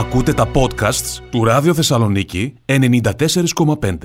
[0.00, 3.96] Ακούτε τα podcasts του Ράδιο Θεσσαλονίκη 94,5.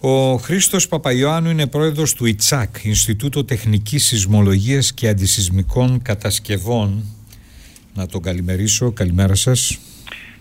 [0.00, 7.04] Ο Χρήστος Παπαϊωάννου είναι πρόεδρος του ΙΤΣΑΚ, Ινστιτούτο Τεχνικής Σεισμολογίας και Αντισυσμικών Κατασκευών.
[7.94, 8.92] Να τον καλημερίσω.
[8.92, 9.78] Καλημέρα σας.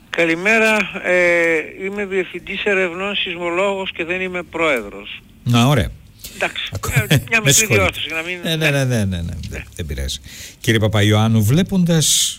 [0.10, 0.78] Καλημέρα.
[1.04, 5.22] Ε, είμαι διευθυντής ερευνών σεισμολόγος και δεν είμαι πρόεδρος.
[5.44, 5.88] Να, ωραία.
[6.36, 7.76] Εντάξει, Ακού- ε, μια Με μικρή συγχωρείτε.
[7.84, 8.40] διόρθωση για να μην...
[8.44, 10.20] Ναι, ναι, ναι, ναι, ναι, ναι, δεν- δεν πειράζει.
[10.60, 12.38] Κύριε Παπαϊωάννου, βλέποντας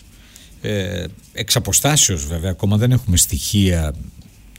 [0.65, 3.93] ε, εξ αποστάσεως βέβαια, ακόμα δεν έχουμε στοιχεία,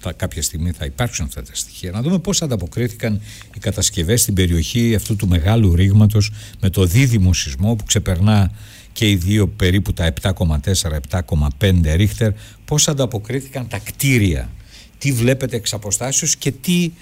[0.01, 3.20] θα, κάποια στιγμή θα υπάρξουν αυτά τα στοιχεία, να δούμε πώς ανταποκρίθηκαν
[3.55, 8.52] οι κατασκευές στην περιοχή αυτού του μεγάλου ρήγματος με το δίδυμο σεισμό που ξεπερνά
[8.92, 12.32] και οι δύο περίπου τα 7,4-7,5 ρίχτερ,
[12.65, 14.51] πώς ανταποκρίθηκαν τα κτίρια,
[14.98, 16.93] τι βλέπετε εξ αποστάσεως και τι,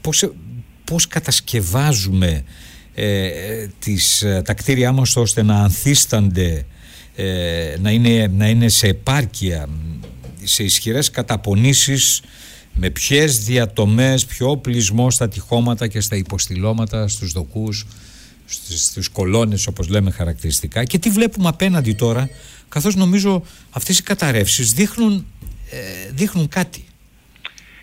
[0.00, 0.32] πώς,
[0.84, 2.44] πώς κατασκευάζουμε
[2.94, 6.66] ε, ε, τις, ε, τα κτίρια μας ώστε να ανθίστανται
[7.16, 9.68] ε, να, είναι, να είναι σε επάρκεια
[10.42, 12.22] σε ισχυρές καταπονήσεις
[12.74, 17.86] με ποιες διατομές, ποιο πλεισμό στα τυχώματα και στα υποστηλώματα, στους δοκούς,
[18.44, 22.30] στις, στους κολόνες όπως λέμε χαρακτηριστικά και τι βλέπουμε απέναντι τώρα
[22.68, 25.26] καθώς νομίζω αυτές οι καταρρεύσεις δείχνουν,
[25.70, 26.84] ε, δείχνουν κάτι.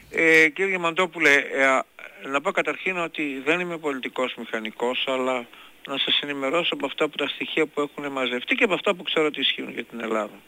[0.09, 5.47] Ε, κύριε Μαντόπουλε, ε, να πω καταρχήν ότι δεν είμαι πολιτικός μηχανικός, αλλά
[5.87, 9.03] να σας ενημερώσω από αυτά που τα στοιχεία που έχουν μαζευτεί και από αυτά που
[9.03, 10.39] ξέρω ότι ισχύουν για την Ελλάδα.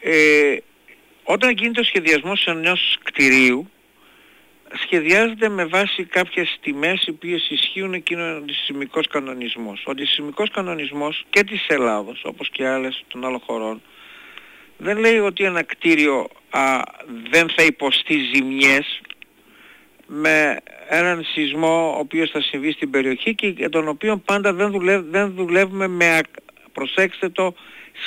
[0.00, 0.56] Ε,
[1.22, 3.70] όταν γίνεται ο σχεδιασμός ενός κτηρίου,
[4.82, 9.84] σχεδιάζεται με βάση κάποιες τιμές οι οποίες ισχύουν και είναι ο αντισυσμικός κανονισμός.
[9.86, 13.82] Ο αντισυσμικός κανονισμός και της Ελλάδος, όπως και άλλες των άλλων χωρών,
[14.76, 16.82] δεν λέει ότι ένα κτίριο α,
[17.30, 19.00] δεν θα υποστεί ζημιές
[20.06, 20.56] με
[20.88, 25.04] έναν σεισμό ο οποίος θα συμβεί στην περιοχή και για τον οποίο πάντα δεν, δουλεύ-
[25.10, 26.40] δεν δουλεύουμε με, ακ-
[26.72, 27.54] προσέξτε το,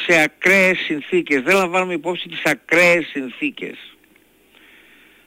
[0.05, 1.41] σε ακραίες συνθήκες.
[1.41, 3.77] Δεν λαμβάνουμε υπόψη τις ακραίες συνθήκες.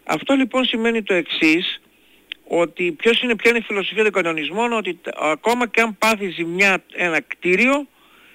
[0.05, 1.81] Αυτό λοιπόν σημαίνει το εξής,
[2.45, 6.29] ότι ποιος είναι, ποια είναι η φιλοσοφία των κανονισμών, ότι τα- ακόμα και αν πάθει
[6.29, 7.87] ζημιά ένα κτίριο,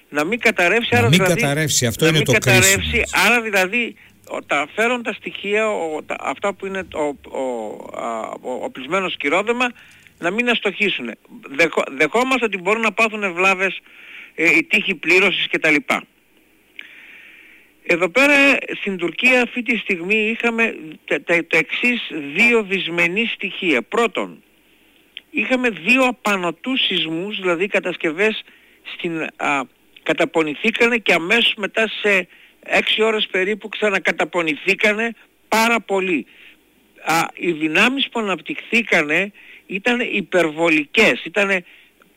[0.08, 2.60] να μην καταρρεύσει, Να άρα μην δηλαδή, καταρρεύσει, αυτό να είναι μην το κρίσιμο.
[2.60, 3.96] καταρρεύσει, άρα δηλαδή
[4.28, 6.98] ο- τα φέροντα στοιχεία, ο, τα, αυτά που είναι το,
[7.28, 7.42] ο,
[7.98, 9.72] α, ο, οπλισμένο σκυρόδεμα,
[10.18, 11.10] να μην αστοχήσουν.
[11.48, 13.80] Δεχό, δεχόμαστε ότι μπορούν να πάθουν βλάβες
[14.34, 15.74] ε, η τύχη πλήρωσης κτλ.
[17.88, 18.34] Εδώ πέρα
[18.80, 22.00] στην Τουρκία αυτή τη στιγμή είχαμε τα, τα, τα εξής
[22.34, 23.82] δύο δυσμενή στοιχεία.
[23.82, 24.42] Πρώτον,
[25.30, 28.42] είχαμε δύο απανοτούς σεισμούς, δηλαδή κατασκευές
[28.94, 29.60] στην, α,
[30.02, 32.28] καταπονηθήκανε και αμέσως μετά σε
[32.68, 35.12] 6 ώρες περίπου ξανακαταπονηθήκανε
[35.48, 36.26] πάρα πολύ.
[37.02, 39.32] Α, οι δυνάμεις που αναπτυχθήκανε
[39.66, 41.64] ήταν υπερβολικές, ήταν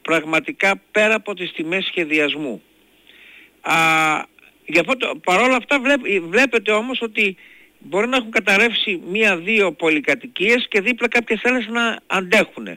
[0.02, 2.62] πραγματικά πέρα από τις τιμές σχεδιασμού.
[3.62, 3.76] Α,
[4.66, 7.38] γι' αυτό το, παρόλα αυτά βλέπ- βλέπετε όμως ότι
[7.80, 12.68] μπορεί να έχουν καταρρεύσει μία-δύο πολυκατοικίες και δίπλα κάποιες άλλες να αντέχουν.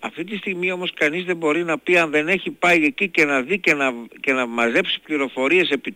[0.00, 3.24] Αυτή τη στιγμή όμως κανείς δεν μπορεί να πει αν δεν έχει πάει εκεί και
[3.24, 5.92] να δει και να, και να μαζέψει πληροφορίες επί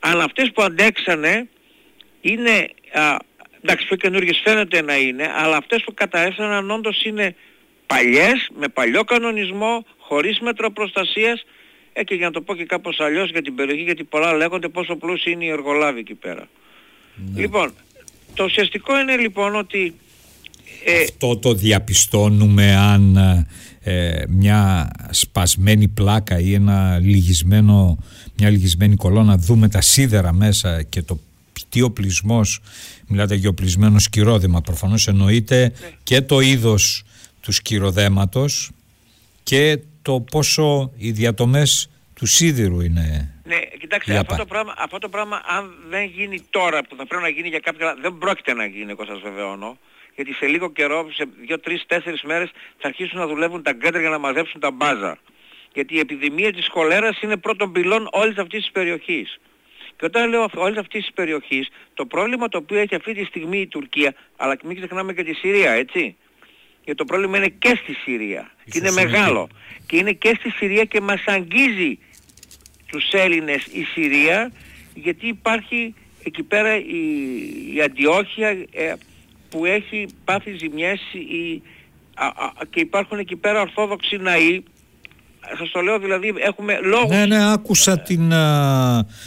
[0.00, 1.48] τόπου αν αυτές που αντέξανε
[2.20, 3.16] είναι, α,
[3.62, 7.34] εντάξει πιο καινούργιες φαίνεται να είναι, αλλά αυτές που καταρρεύσαν αν όντως είναι
[7.86, 11.44] παλιές, με παλιό κανονισμό, χωρίς μέτρο προστασίας
[11.92, 14.68] ε, και για να το πω και κάπως αλλιώς για την περιοχή, γιατί πολλά λέγονται
[14.68, 16.48] πόσο πλούσιοι είναι οι εργολάβοι εκεί πέρα.
[17.34, 17.72] Λοιπόν,
[18.34, 19.94] το ουσιαστικό είναι λοιπόν ότι
[20.84, 23.16] ε, Αυτό το διαπιστώνουμε αν
[23.82, 27.98] ε, μια σπασμένη πλάκα ή ένα λυγισμένο,
[28.38, 31.18] μια λυγισμένη κολόνα δούμε τα σίδερα μέσα και το
[31.68, 32.60] τι οπλισμός,
[33.06, 35.72] μιλάτε για οπλισμένο σκυρόδεμα, προφανώς εννοείται
[36.02, 37.02] και το είδος
[37.40, 38.70] του σκυροδέματος
[39.42, 44.74] και το πόσο οι διατομές του σίδηρου είναι Ναι, κοιτάξτε, Για αυτό πά- το, πράγμα,
[44.78, 47.96] αυτό το πράγμα αν δεν γίνει τώρα που θα πρέπει να γίνει για κάποια...
[48.00, 49.78] δεν πρόκειται να γίνει, εγώ σας βεβαιώνω.
[50.14, 54.00] Γιατί σε λίγο καιρό, σε 2, 3, 4 μέρες θα αρχίσουν να δουλεύουν τα γκέντρα
[54.00, 55.18] για να μαζέψουν τα μπάζα.
[55.78, 59.38] Γιατί η επιδημία της χολέρας είναι πρώτον πυλών όλης αυτής της περιοχής.
[59.96, 63.24] Και όταν λέω αυ- όλης αυτής της περιοχής, το πρόβλημα το οποίο έχει αυτή τη
[63.24, 66.16] στιγμή η Τουρκία, αλλά και μην ξεχνάμε και τη Συρία, έτσι.
[66.84, 68.50] Γιατί το πρόβλημα είναι και στη Συρία.
[68.70, 69.48] Και είναι Ίσως είναι μεγάλο.
[69.86, 71.98] Και είναι και στη Συρία και μας αγγίζει
[72.86, 74.52] τους Έλληνες η Συρία
[74.94, 75.94] γιατί υπάρχει
[76.24, 77.00] εκεί πέρα η,
[77.74, 78.94] η Αντιόχεια ε,
[79.50, 81.62] που έχει πάθει ζημιές η,
[82.14, 84.62] α- α- και υπάρχουν εκεί πέρα ορθόδοξοι ναοί
[85.58, 87.16] σας το λέω δηλαδή έχουμε λόγους.
[87.16, 88.32] Ναι, ναι, άκουσα την,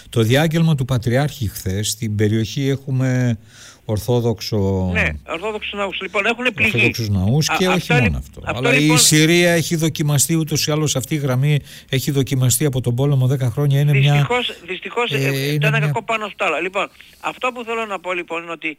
[0.09, 1.89] το διάγγελμα του Πατριάρχη χθες.
[1.89, 3.37] Στην περιοχή έχουμε
[3.85, 4.89] Ορθόδοξο...
[4.93, 6.01] Ναι, Ορθόδοξους ναούς.
[6.01, 6.71] Λοιπόν, έχουν πληγεί.
[6.73, 8.41] Ορθόδοξους ναούς και Α, όχι μόνο αυτό.
[8.45, 8.95] Αλλά λοιπόν...
[8.95, 11.59] η Συρία έχει δοκιμαστεί ούτως ή άλλως αυτή η γραμμή
[11.89, 13.79] έχει δοκιμαστεί από τον πόλεμο 10 χρόνια.
[13.79, 14.57] Είναι δυστυχώς, μια...
[14.67, 15.79] Δυστυχώς ε, ήταν μια...
[15.79, 16.59] κακό πάνω στο άλλο.
[16.61, 16.89] Λοιπόν,
[17.19, 18.77] αυτό που θέλω να πω λοιπόν είναι ότι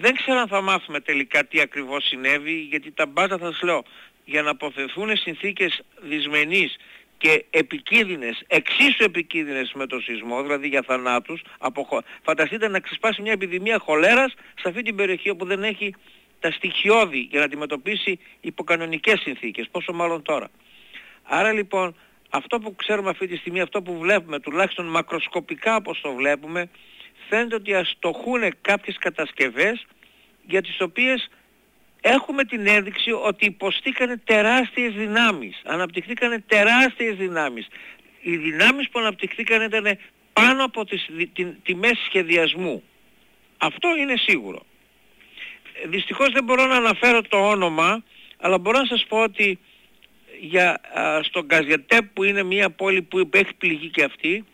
[0.00, 3.84] δεν ξέρω αν θα μάθουμε τελικά τι ακριβώς συνέβη γιατί τα μπάζα θα σας λέω
[4.26, 6.76] για να αποθεθούν συνθήκες δυσμενείς
[7.18, 12.02] και επικίνδυνες, εξίσου επικίνδυνες με το σεισμό, δηλαδή για θανάτους, από...
[12.22, 15.94] φανταστείτε να ξεσπάσει μια επιδημία χολέρας σε αυτή την περιοχή όπου δεν έχει
[16.40, 20.48] τα στοιχειώδη για να αντιμετωπίσει υποκανονικές συνθήκες, πόσο μάλλον τώρα.
[21.22, 21.96] Άρα λοιπόν
[22.30, 26.70] αυτό που ξέρουμε αυτή τη στιγμή, αυτό που βλέπουμε, τουλάχιστον μακροσκοπικά όπως το βλέπουμε,
[27.28, 29.86] φαίνεται ότι αστοχούν κάποιες κατασκευές
[30.46, 31.28] για τις οποίες
[32.06, 35.60] έχουμε την ένδειξη ότι υποστήκανε τεράστιες δυνάμεις.
[35.64, 37.66] Αναπτυχθήκανε τεράστιες δυνάμεις.
[38.20, 39.98] Οι δυνάμεις που αναπτυχθήκαν ήταν
[40.32, 41.08] πάνω από τις
[41.62, 42.82] τιμές σχεδιασμού.
[43.58, 44.62] Αυτό είναι σίγουρο.
[45.86, 48.02] Δυστυχώς δεν μπορώ να αναφέρω το όνομα,
[48.36, 49.58] αλλά μπορώ να σας πω ότι
[50.40, 54.44] για, α, στον Καζιατέπ που είναι μια πόλη που έχει πληγεί και αυτή,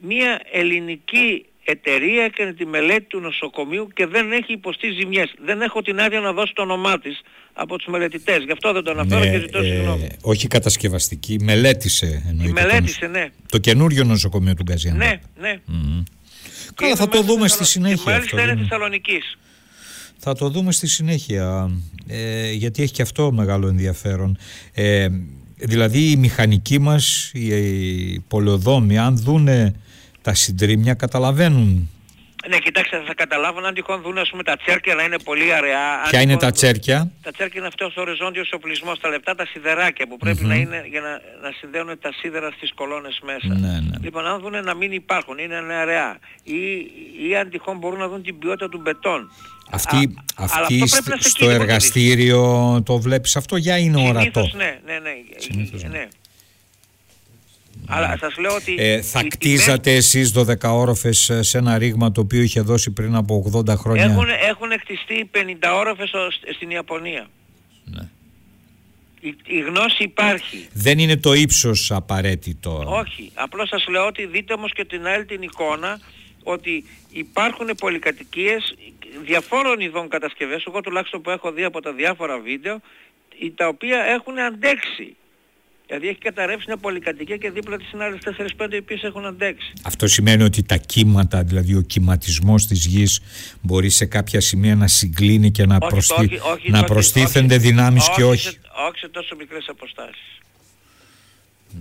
[0.00, 5.34] μια ελληνική εταιρεία έκανε τη μελέτη του νοσοκομείου και δεν έχει υποστεί ζημιές.
[5.44, 7.20] Δεν έχω την άδεια να δώσω το όνομά της
[7.52, 8.44] από τους μελετητές.
[8.44, 10.04] Γι' αυτό δεν το αναφέρω ναι, και ζητώ συγγνώμη.
[10.04, 12.52] Ε, όχι κατασκευαστική, μελέτησε εννοείται.
[12.52, 13.28] Μελέτησε, το, ναι.
[13.48, 14.98] Το καινούριο νοσοκομείο του Γκαζιάννη.
[14.98, 15.60] Ναι, ναι.
[15.68, 16.02] Mm-hmm.
[16.74, 18.04] Καλά, θα το δούμε στη συνέχεια.
[18.04, 19.38] Και μάλιστα είναι Θεσσαλονικής.
[20.18, 21.70] Θα το δούμε στη συνέχεια,
[22.06, 24.38] ε, γιατί έχει και αυτό μεγάλο ενδιαφέρον.
[24.74, 25.08] Ε,
[25.56, 29.74] δηλαδή οι μηχανικοί μας, οι, οι πολεοδόμοι, αν δούνε
[30.22, 31.90] τα συντρίμια καταλαβαίνουν.
[32.48, 36.06] Ναι, κοιτάξτε, θα καταλάβουν αν τυχόν δουν ας πούμε, τα τσέρκια να είναι πολύ αραιά.
[36.10, 40.06] Ποια είναι τα τσέρκια; Τα τσέρκια είναι αυτός ο οριζόντιος οπλισμός, τα λεπτά τα σιδεράκια
[40.08, 41.10] που πρεπει να είναι για να,
[41.48, 43.58] να συνδέουν τα σίδερα στις κολόνες μέσα.
[43.60, 43.96] Ναι, ναι.
[44.00, 46.60] Λοιπόν, αν δουν να μην υπάρχουν, είναι αραιά ή,
[47.28, 49.30] ή αν τυχόν μπορούν να δουν την ποιότητα του μπετών.
[49.70, 50.82] Αυτή, αυτή
[51.18, 52.42] στο εργαστήριο
[52.84, 54.50] το βλέπεις αυτό για είναι ορατό.
[54.56, 55.10] ναι, ναι, ναι.
[55.36, 55.88] Συνήθως, ναι.
[55.88, 56.08] ναι.
[57.88, 58.74] Αλλά σας λέω ότι...
[58.78, 60.14] Ε, θα κτίζατε τιμές...
[60.14, 64.28] εσείς 12 όροφες σε ένα ρήγμα το οποίο είχε δώσει πριν από 80 χρόνια; Έχουν,
[64.48, 65.38] έχουν χτιστεί 50
[65.74, 66.10] όροφες
[66.54, 67.26] στην Ιαπωνία.
[67.84, 68.08] Ναι.
[69.20, 70.68] Η, η, γνώση υπάρχει.
[70.72, 72.82] Δεν είναι το ύψος απαραίτητο.
[72.86, 73.30] Όχι.
[73.34, 76.00] Απλώς σας λέω ότι δείτε όμως και την άλλη την εικόνα
[76.42, 78.74] ότι υπάρχουν πολυκατοικίες
[79.24, 82.80] διαφόρων ειδών κατασκευές, εγώ τουλάχιστον που έχω δει από τα διάφορα βίντεο,
[83.54, 85.16] τα οποία έχουν αντέξει.
[85.88, 88.18] Δηλαδή έχει καταρρεύσει μια πολυκατοικία και δίπλα της είναι άλλες
[88.58, 89.72] 4-5 οι οποίες έχουν αντέξει.
[89.84, 93.20] Αυτό σημαίνει ότι τα κύματα, δηλαδή ο κυματισμός της γης
[93.60, 96.40] μπορεί σε κάποια σημεία να συγκλίνει και να, προσθή...
[96.66, 98.48] να προστίθενται δυνάμεις και όχι.
[98.48, 100.40] Σε, όχι σε τόσο μικρές αποστάσεις.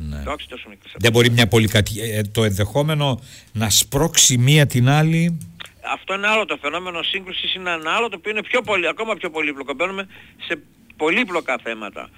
[0.09, 0.23] Ναι.
[0.27, 3.21] Όχι τόσο μικρές Δεν μπορεί μια πολυκατοικία, ε, το ενδεχόμενο
[3.53, 5.37] να σπρώξει μία την άλλη
[5.93, 9.15] αυτό είναι άλλο το φαινόμενο σύγκρουσης είναι ένα άλλο το οποίο είναι πιο πολύ, ακόμα
[9.15, 9.73] πιο πολύπλοκο.
[9.73, 10.07] Μπαίνουμε
[10.47, 10.59] σε
[10.97, 12.09] πολύπλοκα θέματα.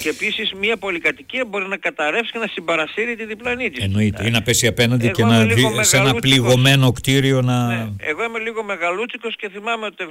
[0.00, 3.84] Και επίσης μια πολυκατοικία μπορεί να καταρρεύσει και να συμπαρασύρει τη διπλανή της.
[3.84, 4.26] Εννοείται.
[4.26, 7.66] Ή να πέσει απέναντι και να δει σε ένα πληγωμένο κτίριο να...
[7.66, 7.92] Ναι.
[7.98, 10.04] Εγώ είμαι λίγο μεγαλούτσικος και θυμάμαι ότι το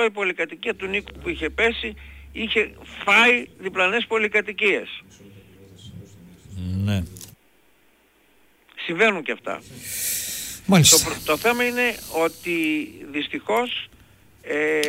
[0.00, 1.94] 78 η πολυκατοικία του Νίκου που είχε πέσει
[2.32, 2.70] είχε
[3.04, 4.88] φάει διπλανές πολυκατοικίες.
[6.84, 7.02] Ναι.
[8.84, 9.62] Συμβαίνουν και αυτά.
[10.66, 10.96] Μάλιστα.
[10.96, 11.94] Το, το θέμα είναι
[12.24, 12.50] ότι
[13.12, 13.88] δυστυχώς
[14.42, 14.80] ε,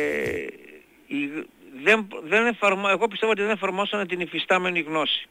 [1.06, 1.16] η,
[1.82, 2.86] δεν, δεν εφαρμο...
[2.90, 5.28] εγώ πιστεύω ότι δεν εφαρμόσανε την υφιστάμενη γνώση.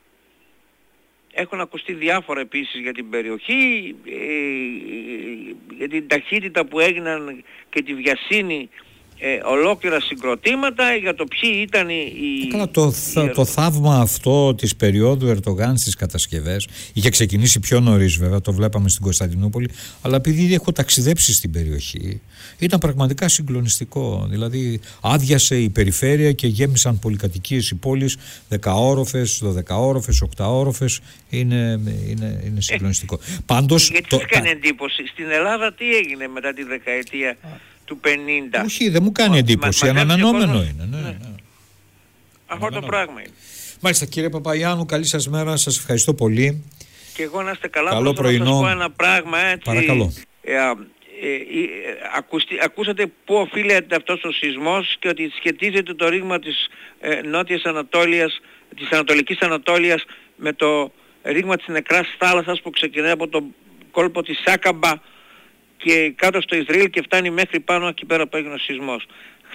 [1.33, 4.15] Έχουν ακουστεί διάφορα επίσης για την περιοχή, ε,
[5.78, 8.69] για την ταχύτητα που έγιναν και τη βιασύνη
[9.23, 12.47] ε, ολόκληρα συγκροτήματα για το ποιοι ήταν οι...
[12.51, 12.94] Καλά, το,
[13.35, 18.90] το θαύμα αυτό της περίοδου Ερτογάν στις κατασκευές είχε ξεκινήσει πιο νωρίς βέβαια, το βλέπαμε
[18.90, 19.69] στην Κωνσταντινούπολη,
[20.01, 22.21] αλλά επειδή έχω ταξιδέψει στην περιοχή,
[22.57, 24.28] ήταν πραγματικά συγκλονιστικό.
[24.30, 28.18] Δηλαδή άδειασε η περιφέρεια και γέμισαν πολυκατοικίες οι πόλεις,
[28.49, 30.99] 10 όροφες, 12 όροφες, 8 όροφες,
[31.30, 33.16] είναι, είναι, είναι συγκλονιστικό.
[33.16, 37.37] Ε, Πάντως, γιατί το, κάνει εντύπωση, στην Ελλάδα τι έγινε μετά τη δεκαετία;
[37.92, 38.64] Του 50.
[38.66, 39.88] Όχι, δεν μου κάνει εντύπωση.
[39.88, 40.88] Αναμενόμενο είναι.
[40.90, 41.07] Ναι, ναι.
[41.07, 41.18] ναι.
[42.45, 43.33] Αυτό το πράγμα είναι.
[43.81, 45.57] Μάλιστα κύριε Παπαγιάννου, καλή σας μέρα.
[45.57, 46.64] Σας ευχαριστώ πολύ.
[47.14, 47.90] Και εγώ να είστε καλά.
[47.90, 48.44] Καλό πρωινό.
[48.44, 49.64] Να σας πω ένα πράγμα έτσι.
[49.64, 50.14] Παρακαλώ.
[50.42, 50.66] Ε, ε,
[52.54, 56.68] ε, ακούσατε πού οφείλεται αυτός ο σεισμός και ότι σχετίζεται το ρήγμα της
[57.00, 58.40] ε, Νότιας Ανατόλιας,
[58.76, 60.06] της Ανατολικής Ανατόλιας
[60.36, 60.92] με το
[61.24, 63.56] ρήγμα της νεκράς θάλασσας που ξεκινάει από τον
[63.92, 64.92] κόλπο της Σάκαμπα
[65.83, 69.06] και κάτω στο Ισραήλ και φτάνει μέχρι πάνω εκεί πέρα που έγινε ο σεισμός.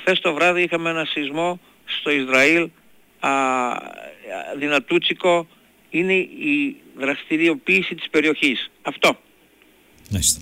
[0.01, 2.69] Χθες το βράδυ είχαμε ένα σεισμό στο Ισραήλ
[3.21, 3.31] α,
[4.59, 5.49] δυνατούτσικο
[5.91, 8.71] είναι η δραστηριοποίηση της περιοχής.
[8.83, 9.21] Αυτό.
[10.11, 10.41] Μάλιστα.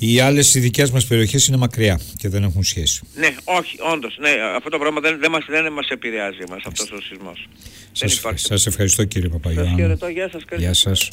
[0.00, 3.02] Οι άλλες οι δικές μας περιοχές είναι μακριά και δεν έχουν σχέση.
[3.14, 4.16] Ναι, όχι, όντως.
[4.18, 7.48] Ναι, αυτό το πράγμα δεν, δεν, μας, δεν μας επηρεάζει μας αυτός ο σεισμός.
[8.34, 9.68] Σας, ευχαριστώ κύριε Παπαγιάννη.
[9.70, 10.42] Σας χαιρετώ, γεια σας.
[10.56, 11.08] Γεια σας.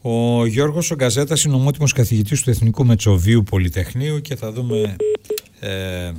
[0.00, 4.96] Ο Γιώργος ο Γκαζέτας είναι ομότιμος καθηγητής του Εθνικού Μετσοβίου Πολυτεχνείου και θα δούμε
[5.60, 6.12] ε,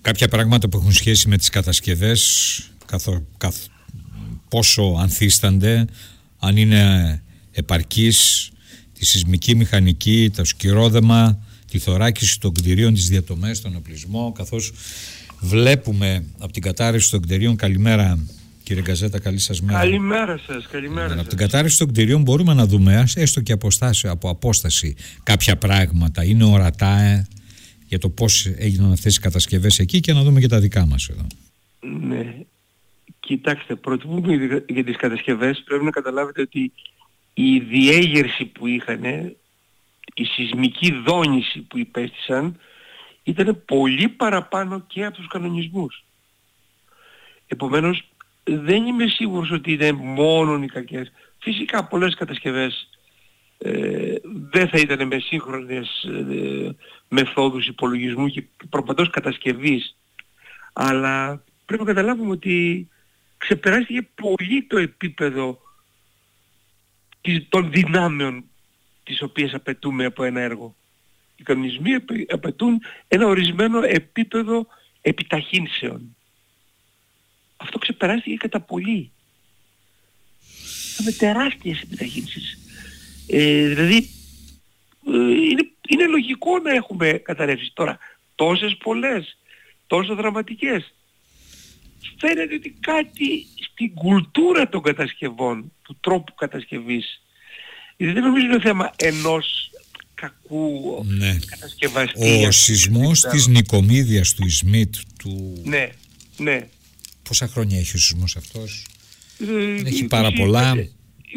[0.00, 3.56] κάποια πράγματα που έχουν σχέση με τις κατασκευές καθο, καθ,
[4.48, 5.84] πόσο ανθίστανται
[6.38, 8.50] αν είναι επαρκής
[8.92, 11.38] τη σεισμική μηχανική, το σκυρόδεμα,
[11.70, 14.72] τη θωράκιση των κτηρίων, τις διατομές, τον οπλισμό, καθώς
[15.40, 18.18] βλέπουμε από την κατάρρευση των κτηρίων, καλημέρα
[18.68, 19.78] κύριε Γκαζέτα, καλή σας μέρα.
[19.78, 21.18] Καλημέρα σας, καλημέρα σας.
[21.18, 26.24] Από την κατάρρευση των κτηρίων μπορούμε να δούμε, έστω και αποστάση, από απόσταση, κάποια πράγματα.
[26.24, 27.26] Είναι ορατά ε,
[27.86, 31.08] για το πώς έγιναν αυτές οι κατασκευές εκεί και να δούμε και τα δικά μας
[31.08, 31.26] εδώ.
[31.80, 32.34] Ναι.
[33.20, 36.72] Κοιτάξτε, πρώτα πούμε για τις κατασκευές πρέπει να καταλάβετε ότι
[37.34, 39.04] η διέγερση που είχαν,
[40.14, 42.58] η σεισμική δόνηση που υπέστησαν
[43.22, 46.04] ήταν πολύ παραπάνω και από τους κανονισμούς.
[47.46, 48.07] Επομένως
[48.48, 51.12] δεν είμαι σίγουρος ότι είναι μόνο οι κακές.
[51.38, 52.88] Φυσικά πολλές κατασκευές
[53.58, 54.14] ε,
[54.50, 56.76] δεν θα ήταν με σύγχρονες ε,
[57.08, 59.96] μεθόδους υπολογισμού και προπαντός κατασκευής.
[60.72, 62.88] Αλλά πρέπει να καταλάβουμε ότι
[63.36, 65.58] ξεπεράστηκε πολύ το επίπεδο
[67.48, 68.44] των δυνάμεων
[69.04, 70.74] τις οποίες απαιτούμε από ένα έργο.
[71.36, 71.90] Οι κανονισμοί
[72.28, 74.66] απαιτούν ένα ορισμένο επίπεδο
[75.00, 76.16] επιταχύνσεων.
[77.60, 79.10] Αυτό ξεπεράστηκε κατά πολύ.
[81.04, 82.58] Με τεράστιες επιταχύνσεις.
[83.26, 83.96] Ε, δηλαδή
[85.06, 85.18] ε,
[85.50, 87.98] είναι, είναι λογικό να έχουμε καταρρεύσεις τώρα
[88.34, 89.38] τόσες πολλές,
[89.86, 90.94] τόσο δραματικές.
[92.18, 97.22] Φαίνεται ότι κάτι στην κουλτούρα των κατασκευών, του τρόπου κατασκευής,
[97.96, 99.70] γιατί δεν νομίζω είναι θέμα ενός
[100.14, 101.38] κακού ναι.
[101.46, 102.44] κατασκευαστή.
[102.46, 105.62] Ο σεισμός της Νικομίδιας του Ισμίτ του...
[105.64, 105.88] Ναι,
[106.36, 106.68] ναι.
[107.28, 108.86] Πόσα χρόνια έχει ο σεισμός αυτός;
[109.38, 110.74] Ε, έχει πάρα πολλά.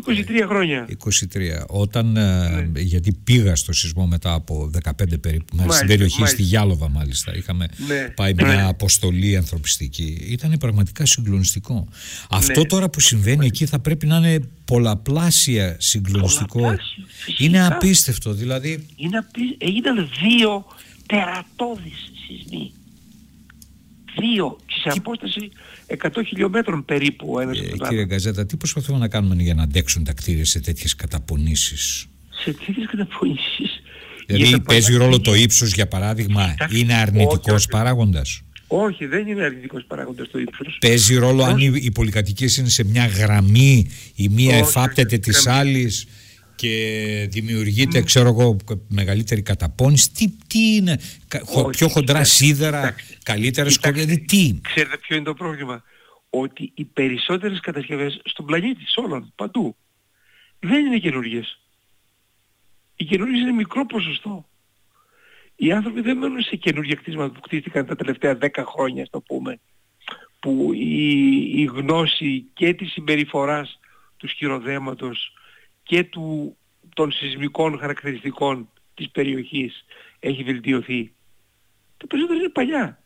[0.05, 0.87] 23 χρόνια.
[0.89, 1.65] 23.
[1.67, 2.79] Όταν, ε, ναι.
[2.79, 7.67] γιατί πήγα στο σεισμό μετά από 15 περίπου μέρες στην περιοχή, στη Γιάλοβα μάλιστα, είχαμε
[7.87, 8.09] ναι.
[8.15, 8.63] πάει μια ναι.
[8.63, 10.25] αποστολή ανθρωπιστική.
[10.29, 11.87] Ήταν πραγματικά συγκλονιστικό.
[12.29, 16.75] Αυτό τώρα που συμβαίνει εκεί θα πρέπει να είναι πολλαπλάσια συγκλονιστικό.
[17.37, 18.85] είναι απίστευτο δηλαδή.
[18.95, 19.41] Είναι απί...
[19.57, 20.65] Έγιναν δύο
[21.05, 22.71] τερατώδεις σεισμοί.
[24.19, 24.57] Δύο.
[24.83, 25.51] Σε απόσταση
[25.87, 30.03] 100 χιλιόμετρων περίπου ο ένας ε, Κύριε Γκαζέτα, τι προσπαθούμε να κάνουμε για να αντέξουν
[30.03, 33.81] τα κτίρια σε τέτοιες καταπονήσεις; Σε τέτοιες καταπονήσεις;
[34.25, 40.29] Δηλαδή παίζει ρόλο το ύψος για παράδειγμα, είναι αρνητικός παράγοντας; Όχι, δεν είναι αρνητικός παράγοντας
[40.29, 40.77] το ύψος.
[40.81, 46.07] Παίζει ρόλο αν οι, οι πολυκατοικίες είναι σε μια γραμμή, η μία εφάπτεται της άλλης;
[46.61, 50.11] Και δημιουργείται, ξέρω εγώ, μεγαλύτερη καταπώνηση.
[50.11, 50.99] Τι, τι είναι,
[51.55, 55.83] Όχι, πιο χοντρά σίδερα, καλύτερες δηλαδή τι; Ξέρετε ποιο είναι το πρόβλημα;
[56.29, 59.75] Ότι οι περισσότερες κατασκευές στον πλανήτη, σε όλων, παντού,
[60.59, 61.59] δεν είναι καινούργιες.
[62.95, 64.45] Οι καινούργιες είναι μικρό ποσοστό.
[65.55, 69.59] Οι άνθρωποι δεν μένουν σε καινούργια κτίσματα που κτίστηκαν τα τελευταία 10 χρόνια, το πούμε,
[70.39, 71.25] που η,
[71.61, 73.79] η γνώση και της συμπεριφοράς
[74.17, 75.33] του σκυροδέματος
[75.83, 76.57] και του,
[76.95, 79.85] των σεισμικών χαρακτηριστικών της περιοχής
[80.19, 81.13] έχει βελτιωθεί.
[81.97, 83.03] Τα περισσότερα είναι παλιά.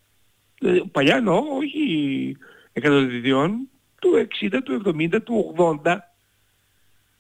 [0.60, 2.38] Δηλαδή, παλιά εννοώ, όχι
[2.74, 3.70] εκατοδιδίων,
[4.02, 5.98] του 60, του 70, του 80.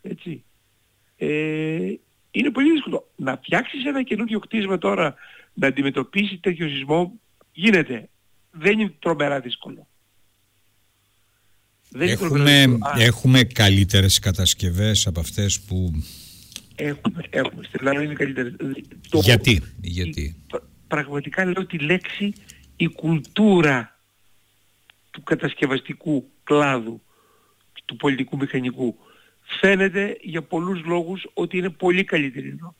[0.01, 0.43] Έτσι.
[1.17, 1.93] Ε,
[2.31, 3.07] είναι πολύ δύσκολο.
[3.15, 5.15] Να φτιάξεις ένα καινούργιο κτίσμα τώρα
[5.53, 7.19] να αντιμετωπίσει τέτοιο σεισμό
[7.51, 8.09] γίνεται.
[8.51, 9.87] Δεν είναι τρομερά δύσκολο.
[11.97, 16.03] Δεν έχουμε, έχουμε καλύτερες κατασκευές από αυτές που...
[16.75, 17.63] Έχουμε, έχουμε.
[17.63, 18.53] Στην Ελλάδα είναι καλύτερες.
[19.11, 20.35] Γιατί, γιατί;
[20.87, 22.33] Πραγματικά λέω τη λέξη
[22.75, 23.99] η κουλτούρα
[25.11, 27.01] του κατασκευαστικού κλάδου,
[27.85, 28.95] του πολιτικού μηχανικού.
[29.59, 32.75] Φαίνεται για πολλούς λόγους ότι είναι πολύ καλύτερη εδώ.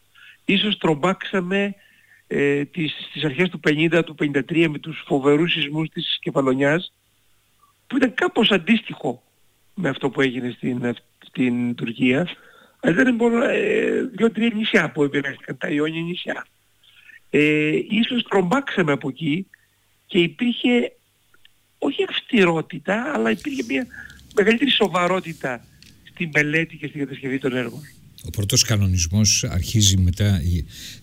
[0.46, 1.76] Ίσως τρομπάξαμε
[2.28, 6.94] ε, τις, στις αρχές του 50, του 53 με τους φοβερούς σεισμούς της Κεφαλονιάς
[7.88, 9.24] που ήταν κάπως αντίστοιχο
[9.74, 10.96] με αυτό που έγινε στην,
[11.28, 12.28] στην Τουρκία
[12.86, 16.48] αλλά ήταν μόνο ε, δύο-τρία νησιά που επηρεάστηκαν, τα Ιόνια νησιά.
[17.30, 19.48] Ε, ίσως τρομπάξαμε από εκεί
[20.06, 20.92] και υπήρχε
[21.78, 23.88] όχι αυστηρότητα αλλά υπήρχε μια
[24.36, 25.66] μεγαλύτερη σοβαρότητα
[26.10, 27.82] στην μελέτη και στην κατασκευή των έργων.
[28.26, 30.42] Ο πρώτος κανονισμός αρχίζει μετά,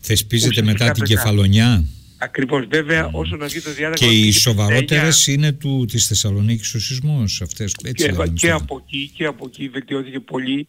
[0.01, 1.85] θεσπίζεται μετά την κεφαλονιά;
[2.23, 2.67] Ακριβώς.
[2.67, 3.97] Βέβαια όσον αφορά το διάταγμα...
[4.13, 7.77] Και οι σοβαρότερες είναι του, της Θεσσαλονίκης ο σεισμός αυτές.
[7.85, 10.69] Έτσι και, λέγαμε και στο- από εκεί και από εκεί βελτιώθηκε πολύ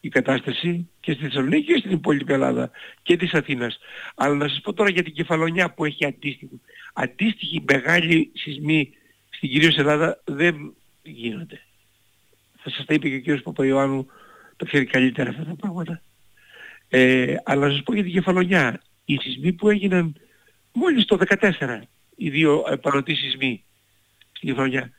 [0.00, 2.70] η κατάσταση και στη Θεσσαλονίκη και στην υπόλοιπη Ελλάδα
[3.02, 3.78] και της Αθήνας.
[4.14, 6.60] Αλλά να σας πω τώρα για την κεφαλονιά που έχει αντίστοιχη.
[6.92, 8.88] Αντίστοιχη μεγάλη σεισμή
[9.30, 11.60] στην κυρίως Ελλάδα δεν γίνονται.
[12.62, 14.06] Θα σας τα είπε και ο κύριος Παπαϊωάννου,
[14.56, 16.02] το ξέρει καλύτερα αυτά τα πράγματα.
[16.88, 18.82] Ε, αλλά να σας πω για την κεφαλονιά.
[19.04, 20.14] Οι σεισμοί που έγιναν
[20.72, 21.80] μόλις το 14,
[22.16, 23.64] οι δύο επανωτοί σεισμοί
[24.32, 24.92] στην κεφαλονιά,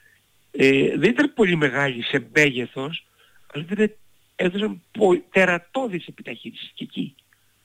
[0.51, 3.05] ε, δεν ήταν πολύ μεγάλοι σε μέγεθος,
[3.53, 3.95] αλλά ήταν,
[4.35, 7.15] έδωσαν πο, τερατώδεις επιταχύνσεις και εκεί.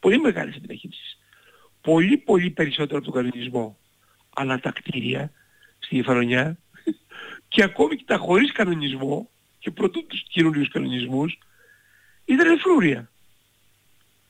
[0.00, 1.18] Πολύ μεγάλες επιταχύνσεις.
[1.80, 3.78] Πολύ πολύ περισσότερο από τον κανονισμό.
[4.34, 5.32] Αλλά τα κτίρια
[5.78, 6.58] στη Κεφαλονιά
[7.48, 11.38] και ακόμη και τα χωρίς κανονισμό και προτού τους καινούριους κανονισμούς
[12.24, 13.10] ήταν φρούρια.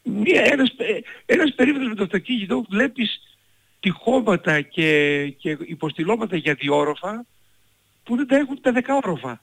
[0.02, 3.37] Μία, ένας, ε, ένας περίοδος με το αυτοκίνητο βλέπεις
[3.80, 7.26] τυχώματα και, και υποστηλώματα για διόροφα
[8.02, 9.42] που δεν τα έχουν τα δεκαόροφα.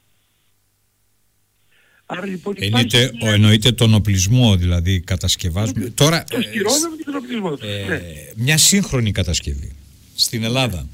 [2.06, 5.88] Άρα λοιπόν Εννοείται, υπάρχει ο, μια- εννοείται τον οπλισμό, δηλαδή κατασκευάζουμε.
[5.90, 7.66] Τώρα, το ε, σκυρώναμε και τον οπλισμό του.
[7.66, 8.00] ε, ναι.
[8.36, 9.72] μια σύγχρονη κατασκευή
[10.14, 10.88] στην Ελλάδα.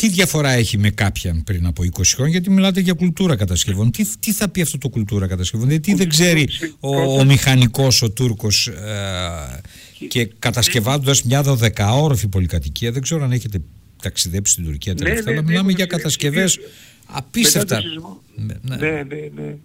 [0.00, 3.90] Τι διαφορά έχει με κάποιαν πριν από 20 χρόνια, γιατί μιλάτε για κουλτούρα κατασκευών.
[3.90, 6.48] Τι, τι θα πει αυτό το κουλτούρα κατασκευών, γιατί δεν ξέρει
[6.80, 9.60] ο, ο μηχανικός, ο Τούρκος ε,
[10.08, 13.60] και κατασκευάζοντας μια δωδεκαόροφη πολυκατοικία, δεν ξέρω αν έχετε
[14.02, 16.58] ταξιδέψει στην Τουρκία Ναι, τελευταία, ναι, αλλά ναι, μιλάμε έχω για ταξιδέψει.
[16.58, 16.58] κατασκευές
[17.06, 17.76] Μετά απίστευτα.
[17.76, 18.22] το σεισμό.
[18.36, 18.76] Ναι, ναι.
[18.76, 19.56] Ναι, ναι, ναι.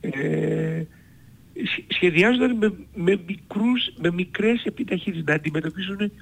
[0.00, 0.95] Ε, σχ-
[1.88, 6.12] σχεδιάζονταν με, με, μικρούς, με μικρές επιταχύνσεις να αντιμετωπίσουν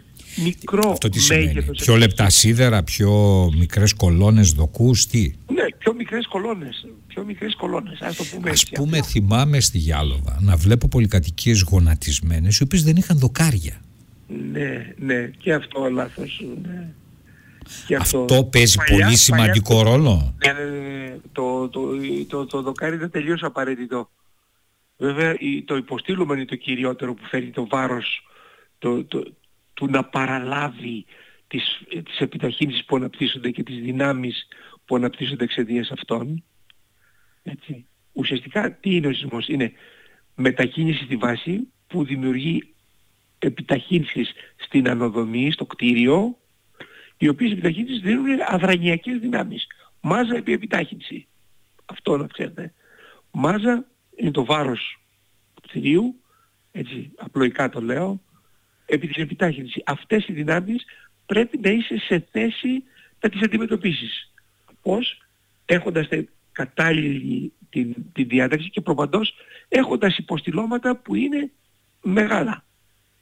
[0.44, 1.78] μικρό Αυτό τι σημαίνει; μέγεθος.
[1.82, 3.12] Πιο λεπτά σίδερα, πιο
[3.58, 6.86] μικρές κολόνες δοκούς, τι; Ναι, πιο μικρές κολόνες.
[7.06, 8.00] Πιο μικρές κολόνες.
[8.00, 8.72] Ας το πούμε Ας έτσι.
[8.74, 13.80] πούμε θυμάμαι στη Γιάλοβα να βλέπω πολυκατοικίες γονατισμένες οι οποίες δεν είχαν δοκάρια.
[14.52, 15.30] Ναι, ναι.
[15.38, 16.44] Και αυτό λάθος.
[16.62, 16.88] Ναι.
[17.86, 20.34] Και Αυτό παίζει Παλιά- πολύ παλιά- σημαντικό ρόλο.
[20.46, 21.16] Ναι, ναι, ναι, ναι.
[21.32, 21.80] Το, το,
[22.28, 24.10] το, το δοκάρι είναι τελείως απαραίτητο.
[25.04, 28.26] Βέβαια η- το υποστήλωμα είναι το κυριότερο που φέρει το βάρος
[28.78, 29.34] το, το,
[29.74, 31.04] του να παραλάβει
[31.46, 34.46] τις, τις επιταχύνσεις που αναπτύσσονται και τις δυνάμεις
[34.84, 36.44] που αναπτύσσονται εξαιτίας αυτών.
[37.42, 37.86] Έτσι.
[38.12, 39.72] Ουσιαστικά τι είναι ο σεισμός; Είναι
[40.34, 42.74] μετακίνηση στη βάση που δημιουργεί
[43.38, 46.38] επιταχύνσεις στην ανοδομή, στο κτίριο,
[47.18, 49.66] οι οποίες επιταχύνσεις δίνουν αδρανιακές δυνάμεις.
[50.00, 51.26] Μάζα επί επιτάχυνση.
[51.84, 52.72] Αυτό να ξέρετε.
[53.30, 55.03] Μάζα είναι το βάρος του
[55.66, 56.20] κτηρίου,
[56.72, 58.20] έτσι απλοϊκά το λέω,
[58.86, 59.82] επί την επιτάχυνσης.
[59.86, 60.84] Αυτές οι δυνάμεις
[61.26, 62.82] πρέπει να είσαι σε θέση
[63.20, 64.32] να τις αντιμετωπίσεις.
[64.82, 65.18] Πώς;
[65.66, 69.34] Έχοντας τε- κατάλληλη την, την διάταξη και προπαντός
[69.68, 71.50] έχοντας υποστηλώματα που είναι
[72.02, 72.64] μεγάλα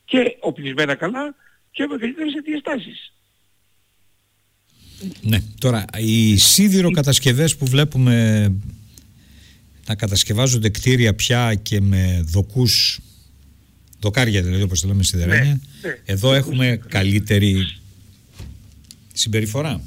[0.04, 1.34] και οπλισμένα καλά
[1.70, 3.12] και μεγαλύτερες διαστάσεις.
[5.20, 5.38] Ναι.
[5.58, 8.46] Τώρα, οι σίδηρο κατασκευές που βλέπουμε
[9.86, 13.00] να κατασκευάζονται κτίρια πια και με δοκούς,
[14.00, 15.96] δοκάρια δηλαδή όπως το λέμε σιδερένια, Ναι, ναι.
[16.04, 17.66] εδώ έχουμε καλύτερη
[19.12, 19.80] συμπεριφορά.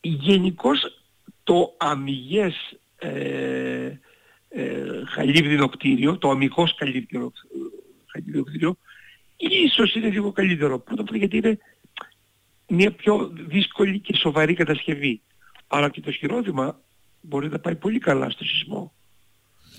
[0.00, 0.80] Γενικώς
[1.42, 2.54] το αμυγές
[2.96, 3.10] ε,
[4.48, 4.72] ε,
[5.08, 7.32] χαλίβδινο κτίριο, το αμυγός χαλίβδινο,
[8.06, 8.76] χαλίβδινο κτίριο,
[9.36, 10.78] ίσως είναι λίγο καλύτερο.
[10.78, 11.58] Πρώτα απ' όλα γιατί είναι
[12.68, 15.20] μια πιο δύσκολη και σοβαρή κατασκευή.
[15.66, 16.80] Αλλά και το χειρόδημα
[17.22, 18.92] μπορεί να πάει πολύ καλά στο σεισμό.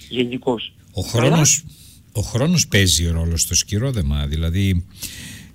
[0.09, 0.73] Γενικώς.
[0.91, 1.63] Ο χρόνος,
[2.11, 4.85] ο χρόνος παίζει ρόλο στο σκυρόδεμα, δηλαδή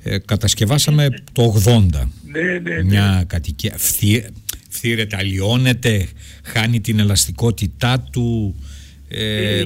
[0.03, 1.87] ε, κατασκευάσαμε το 80
[2.25, 2.83] Ναι, ναι, ναι.
[2.83, 4.25] μια κατοικία, φθή,
[4.69, 6.09] φθύρεται, αλλοιώνεται,
[6.45, 8.55] χάνει την ελαστικότητά του,
[9.09, 9.65] ε, Ε,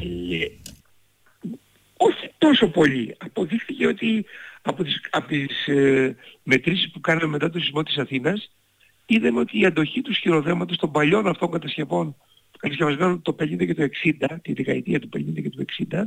[1.96, 3.14] όχι τόσο πολύ.
[3.18, 4.24] Αποδείχθηκε ότι
[4.62, 8.50] από τις, από τις ε, μετρήσεις που κάναμε μετά το σεισμό της Αθήνας
[9.12, 12.16] είδαμε ότι η αντοχή του σχηροδέματος των παλιών αυτών κατασκευών
[12.58, 16.02] κατασκευασμένων το 50 και το 60, τη δεκαετία του 50 και του 60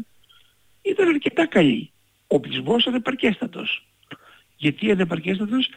[0.82, 1.91] ήταν αρκετά καλή.
[2.28, 3.88] Ο πλεισμός ανεπαρκέστατος.
[4.58, 5.70] Γιατί ανεπαρκέστατος,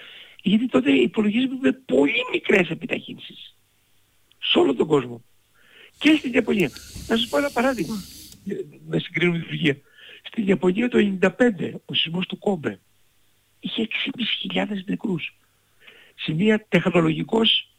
[0.42, 3.56] γιατί τότε υπολογίζουμε με πολύ μικρές επιταχύνσεις.
[4.38, 5.22] Σε όλο τον κόσμο.
[5.98, 6.70] Και στην Ιαπωνία.
[7.08, 7.94] Να σας πω ένα παράδειγμα.
[8.48, 8.54] ε,
[8.88, 9.76] Να συγκρίνουμε τη Τουρκία.
[10.22, 12.80] Στην Ιαπωνία το 95 ο σεισμός του Κόμπε
[13.60, 13.88] είχε
[14.54, 15.36] 6.500 νεκρούς.
[16.20, 17.70] Σε μια τεχνολογικώς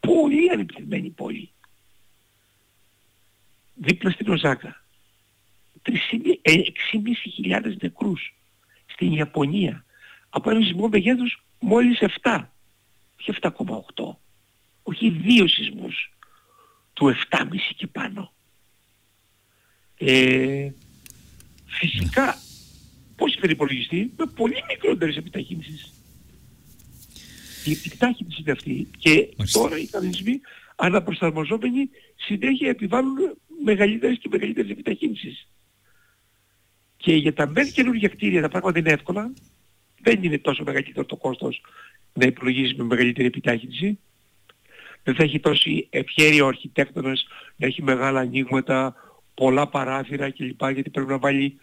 [0.00, 1.50] πολύ ανεπτυγμένη πόλη.
[3.74, 4.82] Δίπλα στην Οζάκα.
[5.82, 8.34] 6.500 νεκρούς.
[8.86, 9.84] Στην Ιαπωνία.
[10.28, 12.44] Από ένα σεισμό μεγέθους μόλις 7.
[13.20, 14.16] Όχι 7,8.
[14.82, 16.12] Όχι δύο σεισμούς
[16.92, 18.32] του 7,5 και πάνω.
[19.96, 20.70] Ε,
[21.66, 22.38] φυσικά
[23.16, 25.97] πώς θα υπολογιστεί με πολύ μικρότερες επιταχύνσεις.
[27.68, 29.60] Η επιτάχυνση είναι αυτή και Μάλιστα.
[29.60, 30.40] τώρα οι κανονισμοί
[30.76, 33.16] αναπροσαρμοζόμενοι συνέχεια επιβάλλουν
[33.64, 35.48] μεγαλύτερες και μεγαλύτερες επιταχύνσεις.
[36.96, 39.32] Και για τα μεν καινούργια κτίρια τα πράγματα είναι εύκολα.
[40.00, 41.60] Δεν είναι τόσο μεγαλύτερο το κόστος
[42.12, 43.98] να υπολογίσεις με μεγαλύτερη επιτάχυνση.
[45.02, 47.26] Δεν θα έχει τόση ευχαίρεια ο αρχιτέκτονας
[47.56, 48.94] να έχει μεγάλα ανοίγματα,
[49.34, 50.70] πολλά παράθυρα κλπ.
[50.70, 51.58] Γιατί πρέπει να βάλει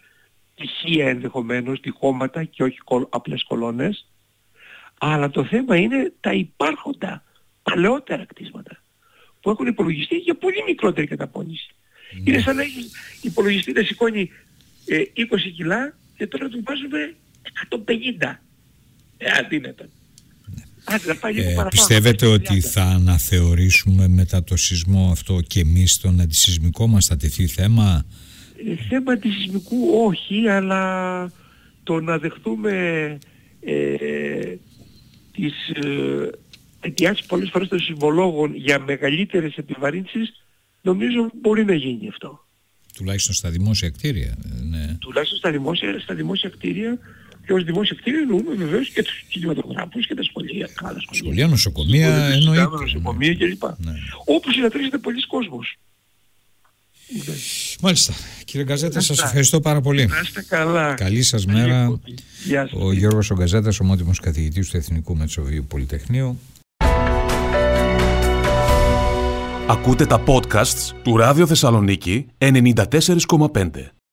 [0.54, 4.10] τυχεία ενδεχομένως, τυχώματα και όχι κολ, απλές κολόνες.
[4.98, 7.22] Αλλά το θέμα είναι τα υπάρχοντα
[7.62, 8.82] παλαιότερα κτίσματα
[9.40, 11.74] που έχουν υπολογιστεί για πολύ μικρότερη καταπώνηση.
[12.24, 12.90] Είναι σαν να έχεις
[13.22, 14.30] υπολογιστεί να σηκώνει
[14.86, 15.02] ε, 20
[15.56, 17.14] κιλά και τώρα του βάζουμε
[18.20, 18.34] 150.
[19.18, 19.84] Ε, αδύνατο.
[20.84, 22.32] Άντε, να πάει λίγο Ε, παραπάνω, πιστεύετε 130.
[22.32, 28.06] ότι θα αναθεωρήσουμε μετά το σεισμό αυτό και εμείς τον αντισυσμικό μας θα τεθεί θέμα;
[28.68, 31.32] Ε, θέμα αντισυσμικού όχι, αλλά
[31.82, 32.72] το να δεχτούμε
[33.60, 34.35] ε,
[35.36, 36.30] τις ε,
[36.80, 40.32] αιτιάσεις πολλές φορές των συμβολόγων για μεγαλύτερες επιβαρύνσεις,
[40.82, 42.46] νομίζω μπορεί να γίνει αυτό.
[42.94, 44.36] Τουλάχιστον στα δημόσια κτίρια.
[44.44, 44.96] ε, Ναι.
[45.00, 46.98] Τουλάχιστον στα δημόσια, στα δημόσια κτίρια
[47.46, 51.22] και ως δημόσια κτίρια εννοούμε βεβαίως και τους κινηματογράφους και τα σχολεία, καλά σχολεία.
[51.22, 52.62] Σχολεία, νοσοκομεία Σχολεία, εννοείται.
[52.80, 53.62] νοσοκομεία κλπ.
[53.78, 53.92] Ναι.
[54.24, 55.76] Όπου συναντρίζεται πολλοί κόσμος.
[57.26, 57.34] Ναι.
[57.80, 58.12] Μάλιστα.
[58.44, 59.24] Κύριε Γκαζέτα, σας Αυτά.
[59.24, 60.06] ευχαριστώ πάρα πολύ.
[60.06, 60.94] Να είστε καλά.
[60.94, 61.80] Καλή σας Καλή μέρα.
[61.82, 62.14] εκπομπή.
[62.44, 62.80] Γεια σας.
[62.82, 66.38] Ο Γιώργος Ογκαζέτας, ομότιμος καθηγητής του Εθνικού Μετσοβίου Πολυτεχνείου.
[69.68, 73.90] Ακούτε τα podcasts του Ράδιο Θεσσαλονίκη 94,5.